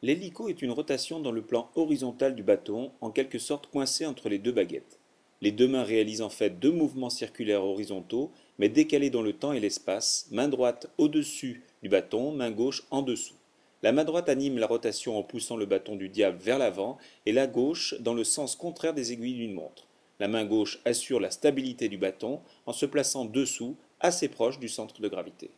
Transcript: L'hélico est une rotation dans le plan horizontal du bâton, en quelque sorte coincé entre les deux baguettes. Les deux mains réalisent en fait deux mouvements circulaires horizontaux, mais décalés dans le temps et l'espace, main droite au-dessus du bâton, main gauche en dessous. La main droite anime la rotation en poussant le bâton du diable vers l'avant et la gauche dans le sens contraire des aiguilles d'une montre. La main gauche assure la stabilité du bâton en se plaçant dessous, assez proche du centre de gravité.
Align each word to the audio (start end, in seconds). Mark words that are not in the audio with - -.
L'hélico 0.00 0.48
est 0.48 0.62
une 0.62 0.70
rotation 0.70 1.18
dans 1.18 1.32
le 1.32 1.42
plan 1.42 1.70
horizontal 1.74 2.36
du 2.36 2.44
bâton, 2.44 2.92
en 3.00 3.10
quelque 3.10 3.40
sorte 3.40 3.66
coincé 3.66 4.06
entre 4.06 4.28
les 4.28 4.38
deux 4.38 4.52
baguettes. 4.52 5.00
Les 5.40 5.50
deux 5.50 5.66
mains 5.66 5.82
réalisent 5.82 6.22
en 6.22 6.30
fait 6.30 6.60
deux 6.60 6.70
mouvements 6.70 7.10
circulaires 7.10 7.64
horizontaux, 7.64 8.30
mais 8.58 8.68
décalés 8.68 9.10
dans 9.10 9.22
le 9.22 9.32
temps 9.32 9.52
et 9.52 9.58
l'espace, 9.58 10.28
main 10.30 10.46
droite 10.46 10.88
au-dessus 10.98 11.64
du 11.82 11.88
bâton, 11.88 12.30
main 12.30 12.52
gauche 12.52 12.84
en 12.92 13.02
dessous. 13.02 13.34
La 13.82 13.90
main 13.90 14.04
droite 14.04 14.28
anime 14.28 14.58
la 14.58 14.68
rotation 14.68 15.18
en 15.18 15.24
poussant 15.24 15.56
le 15.56 15.66
bâton 15.66 15.96
du 15.96 16.08
diable 16.08 16.38
vers 16.38 16.58
l'avant 16.58 16.98
et 17.26 17.32
la 17.32 17.48
gauche 17.48 17.96
dans 17.98 18.14
le 18.14 18.24
sens 18.24 18.54
contraire 18.54 18.94
des 18.94 19.12
aiguilles 19.12 19.34
d'une 19.34 19.54
montre. 19.54 19.88
La 20.20 20.28
main 20.28 20.44
gauche 20.44 20.80
assure 20.84 21.18
la 21.18 21.32
stabilité 21.32 21.88
du 21.88 21.98
bâton 21.98 22.40
en 22.66 22.72
se 22.72 22.86
plaçant 22.86 23.24
dessous, 23.24 23.76
assez 23.98 24.28
proche 24.28 24.60
du 24.60 24.68
centre 24.68 25.00
de 25.00 25.08
gravité. 25.08 25.50